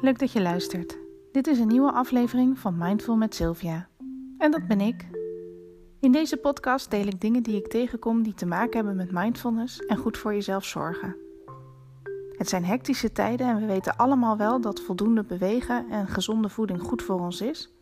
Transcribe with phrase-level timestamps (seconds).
[0.00, 0.98] leuk dat je luistert.
[1.32, 3.88] Dit is een nieuwe aflevering van Mindful met Sylvia.
[4.38, 5.06] En dat ben ik.
[6.00, 9.86] In deze podcast deel ik dingen die ik tegenkom die te maken hebben met mindfulness
[9.86, 11.16] en goed voor jezelf zorgen.
[12.32, 16.80] Het zijn hectische tijden en we weten allemaal wel dat voldoende bewegen en gezonde voeding
[16.80, 17.74] goed voor ons is.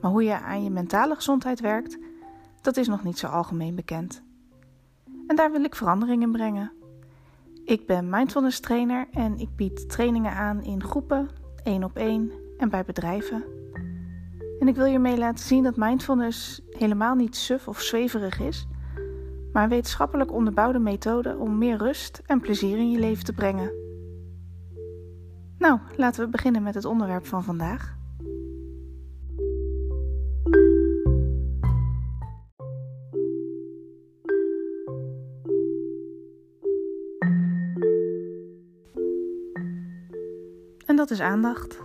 [0.00, 1.98] Maar hoe je aan je mentale gezondheid werkt,
[2.60, 4.22] dat is nog niet zo algemeen bekend.
[5.26, 6.72] En daar wil ik verandering in brengen.
[7.64, 11.28] Ik ben mindfulness trainer en ik bied trainingen aan in groepen,
[11.68, 13.44] één op één en bij bedrijven.
[14.58, 18.66] En ik wil je mee laten zien dat mindfulness helemaal niet suf of zweverig is,
[19.52, 23.70] maar een wetenschappelijk onderbouwde methode om meer rust en plezier in je leven te brengen.
[25.58, 27.97] Nou, laten we beginnen met het onderwerp van vandaag.
[40.98, 41.78] Dat is aandacht.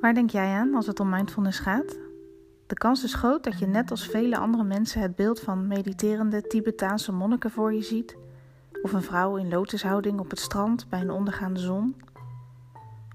[0.00, 1.98] Waar denk jij aan als het om mindfulness gaat?
[2.66, 6.42] De kans is groot dat je net als vele andere mensen het beeld van mediterende
[6.42, 8.16] Tibetaanse monniken voor je ziet,
[8.82, 11.96] of een vrouw in lotushouding op het strand bij een ondergaande zon.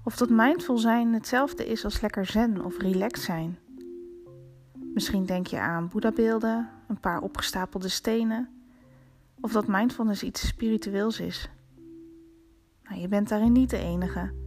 [0.04, 3.58] Of dat mindful zijn hetzelfde is als lekker zen of relaxed zijn.
[4.94, 8.48] Misschien denk je aan Boeddha-beelden, een paar opgestapelde stenen,
[9.40, 11.50] of dat mindfulness iets spiritueels is.
[12.82, 14.41] Nou, je bent daarin niet de enige.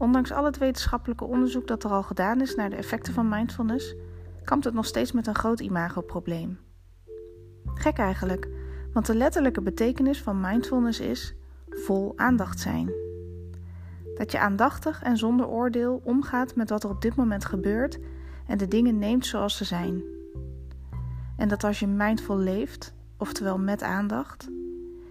[0.00, 3.94] Ondanks al het wetenschappelijke onderzoek dat er al gedaan is naar de effecten van mindfulness,
[4.44, 6.58] kampt het nog steeds met een groot imagoprobleem.
[7.74, 8.48] Gek eigenlijk,
[8.92, 11.34] want de letterlijke betekenis van mindfulness is
[11.68, 12.92] vol aandacht zijn.
[14.14, 17.98] Dat je aandachtig en zonder oordeel omgaat met wat er op dit moment gebeurt
[18.46, 20.02] en de dingen neemt zoals ze zijn.
[21.36, 24.50] En dat als je mindful leeft, oftewel met aandacht,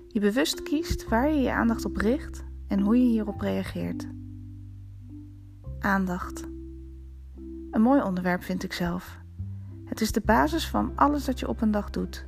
[0.07, 4.07] je bewust kiest waar je je aandacht op richt en hoe je hierop reageert.
[5.79, 6.47] Aandacht.
[7.71, 9.17] Een mooi onderwerp vind ik zelf.
[9.85, 12.25] Het is de basis van alles dat je op een dag doet.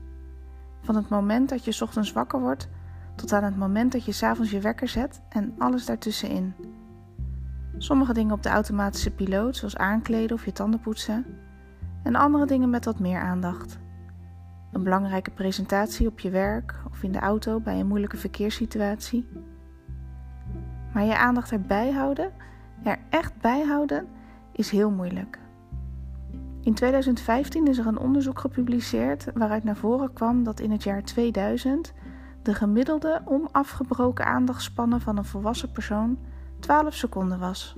[0.81, 2.69] Van het moment dat je ochtends wakker wordt
[3.15, 6.53] tot aan het moment dat je s'avonds je wekker zet en alles daartussenin.
[7.77, 11.25] Sommige dingen op de automatische piloot, zoals aankleden of je tanden poetsen,
[12.03, 13.79] en andere dingen met wat meer aandacht.
[14.71, 19.27] Een belangrijke presentatie op je werk of in de auto bij een moeilijke verkeerssituatie.
[20.93, 22.31] Maar je aandacht erbij houden
[22.83, 24.07] er echt bijhouden
[24.51, 25.39] is heel moeilijk.
[26.61, 31.03] In 2015 is er een onderzoek gepubliceerd waaruit naar voren kwam dat in het jaar
[31.03, 31.93] 2000
[32.41, 36.17] de gemiddelde onafgebroken aandachtspannen van een volwassen persoon
[36.59, 37.75] 12 seconden was.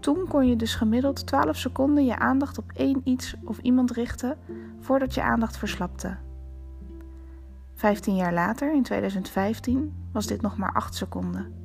[0.00, 4.36] Toen kon je dus gemiddeld 12 seconden je aandacht op één iets of iemand richten
[4.80, 6.16] voordat je aandacht verslapte.
[7.74, 11.63] 15 jaar later, in 2015, was dit nog maar 8 seconden.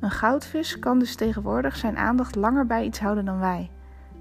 [0.00, 3.70] Een goudvis kan dus tegenwoordig zijn aandacht langer bij iets houden dan wij,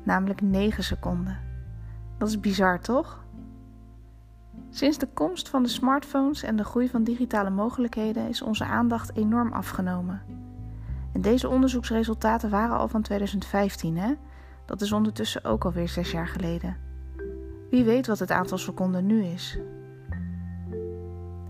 [0.04, 1.38] namelijk 9 seconden.
[2.18, 3.24] Dat is bizar, toch?
[4.70, 9.16] Sinds de komst van de smartphones en de groei van digitale mogelijkheden is onze aandacht
[9.16, 10.22] enorm afgenomen.
[11.14, 14.14] En deze onderzoeksresultaten waren al van 2015, hè?
[14.66, 16.78] Dat is ondertussen ook alweer zes jaar geleden.
[17.70, 19.60] Wie weet wat het aantal seconden nu is.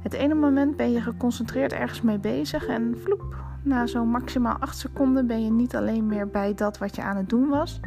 [0.09, 4.77] Het ene moment ben je geconcentreerd ergens mee bezig en vloep, na zo'n maximaal 8
[4.77, 7.79] seconden ben je niet alleen meer bij dat wat je aan het doen was,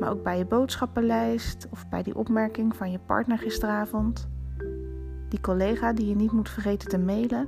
[0.00, 4.28] maar ook bij je boodschappenlijst of bij die opmerking van je partner gisteravond,
[5.28, 7.46] die collega die je niet moet vergeten te mailen,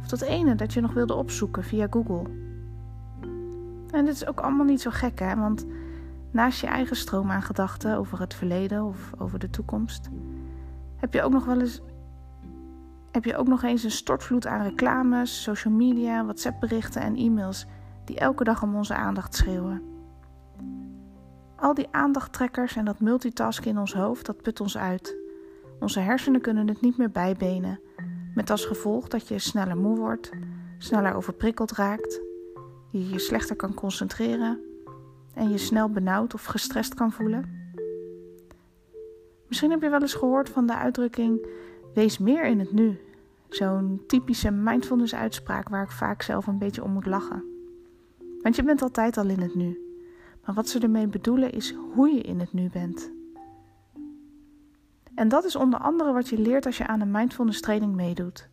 [0.00, 2.24] of dat ene dat je nog wilde opzoeken via Google.
[3.90, 5.36] En dit is ook allemaal niet zo gek, hè?
[5.36, 5.66] Want
[6.30, 10.08] naast je eigen stroom aan gedachten over het verleden of over de toekomst,
[10.96, 11.80] heb je ook nog wel eens
[13.12, 17.66] heb je ook nog eens een stortvloed aan reclames, social media, WhatsApp-berichten en e-mails
[18.04, 19.82] die elke dag om onze aandacht schreeuwen.
[21.56, 25.16] Al die aandachttrekkers en dat multitasken in ons hoofd, dat put ons uit.
[25.80, 27.80] Onze hersenen kunnen het niet meer bijbenen,
[28.34, 30.30] met als gevolg dat je sneller moe wordt,
[30.78, 32.20] sneller overprikkeld raakt,
[32.90, 34.60] je je slechter kan concentreren
[35.34, 37.58] en je snel benauwd of gestrest kan voelen.
[39.48, 41.46] Misschien heb je wel eens gehoord van de uitdrukking
[41.94, 43.00] Wees meer in het nu.
[43.48, 47.44] Zo'n typische mindfulness uitspraak waar ik vaak zelf een beetje om moet lachen.
[48.42, 49.78] Want je bent altijd al in het nu.
[50.44, 53.10] Maar wat ze ermee bedoelen is hoe je in het nu bent.
[55.14, 58.48] En dat is onder andere wat je leert als je aan een mindfulness training meedoet.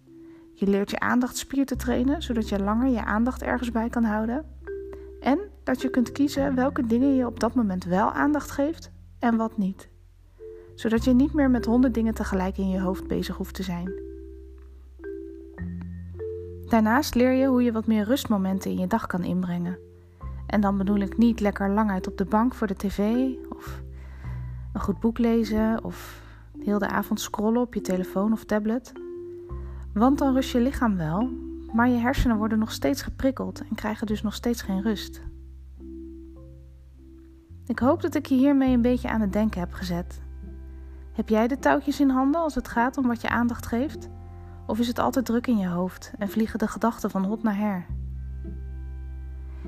[0.54, 4.46] Je leert je aandachtspier te trainen, zodat je langer je aandacht ergens bij kan houden.
[5.20, 9.36] En dat je kunt kiezen welke dingen je op dat moment wel aandacht geeft en
[9.36, 9.90] wat niet
[10.80, 13.92] zodat je niet meer met honderd dingen tegelijk in je hoofd bezig hoeft te zijn.
[16.66, 19.78] Daarnaast leer je hoe je wat meer rustmomenten in je dag kan inbrengen.
[20.48, 23.82] En dan bedoel ik niet lekker lang uit op de bank voor de tv of
[24.74, 26.22] een goed boek lezen of
[26.60, 28.92] heel de avond scrollen op je telefoon of tablet.
[29.94, 31.30] Want dan rust je lichaam wel,
[31.74, 35.22] maar je hersenen worden nog steeds geprikkeld en krijgen dus nog steeds geen rust.
[37.66, 40.26] Ik hoop dat ik je hiermee een beetje aan het denken heb gezet.
[41.18, 44.10] Heb jij de touwtjes in handen als het gaat om wat je aandacht geeft?
[44.66, 47.58] Of is het altijd druk in je hoofd en vliegen de gedachten van hot naar
[47.58, 47.86] her?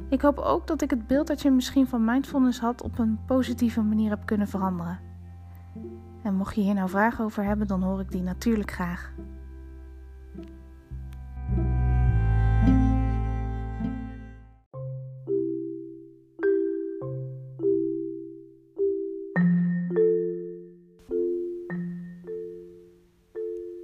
[0.09, 3.19] Ik hoop ook dat ik het beeld dat je misschien van mindfulness had op een
[3.25, 4.99] positieve manier heb kunnen veranderen.
[6.23, 9.13] En mocht je hier nou vragen over hebben, dan hoor ik die natuurlijk graag.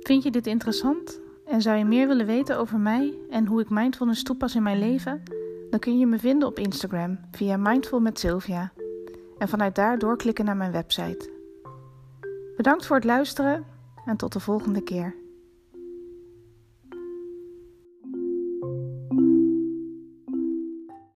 [0.06, 3.69] Vind je dit interessant en zou je meer willen weten over mij en hoe ik
[3.69, 5.24] mindfulness toepas in mijn leven?
[5.69, 8.72] Dan kun je me vinden op Instagram via Mindful met Sylvia
[9.38, 11.30] en vanuit daar doorklikken naar mijn website.
[12.57, 13.66] Bedankt voor het luisteren
[14.06, 15.16] en tot de volgende keer.